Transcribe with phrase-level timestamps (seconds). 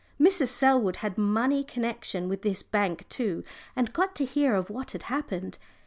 [0.19, 0.47] Mrs.
[0.47, 3.43] Selwood had money connection with this bank too,
[3.75, 5.59] and got to hear of what had happened.